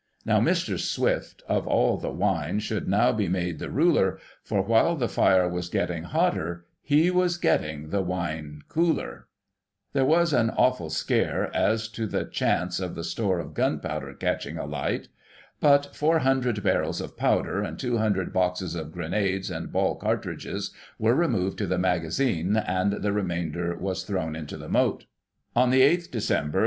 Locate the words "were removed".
20.97-21.59